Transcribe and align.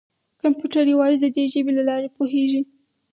کمپیوټر 0.41 0.85
یوازې 0.93 1.17
د 1.21 1.25
دې 1.35 1.45
ژبې 1.53 1.71
له 1.77 1.83
لارې 1.89 2.09
پوهېږي. 2.17 2.61